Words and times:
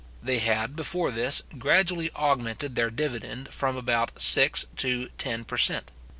They 0.23 0.39
had, 0.39 0.75
before 0.75 1.11
this, 1.11 1.43
gradually 1.59 2.09
augmented 2.15 2.73
their 2.73 2.89
dividend 2.89 3.49
from 3.49 3.77
about 3.77 4.19
six 4.19 4.65
to 4.77 5.09
ten 5.19 5.43
per 5.43 5.57
cent. 5.57 5.91